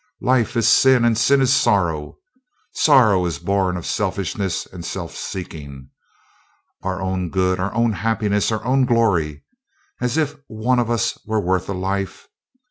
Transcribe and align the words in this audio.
"Life 0.23 0.57
is 0.57 0.67
sin, 0.67 1.05
and 1.05 1.15
sin 1.15 1.41
is 1.41 1.53
sorrow. 1.53 2.17
Sorrow 2.73 3.23
is 3.27 3.37
born 3.37 3.77
of 3.77 3.85
selfishness 3.85 4.65
and 4.65 4.83
self 4.83 5.13
seeking 5.15 5.91
our 6.81 6.99
own 6.99 7.29
good, 7.29 7.59
our 7.59 7.71
own 7.75 7.93
happiness, 7.93 8.51
our 8.51 8.65
own 8.65 8.85
glory. 8.87 9.43
As 10.01 10.17
if 10.17 10.31
any 10.33 10.41
one 10.47 10.79
of 10.79 10.89
us 10.89 11.19
were 11.27 11.39
worth 11.39 11.69
a 11.69 11.73
life! 11.75 12.27